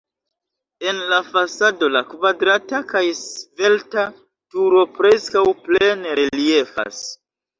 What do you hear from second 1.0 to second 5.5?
la fasado la kvadrata kaj svelta turo preskaŭ